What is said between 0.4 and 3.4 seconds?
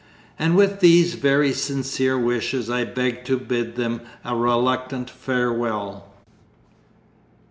with these very sincere wishes I beg to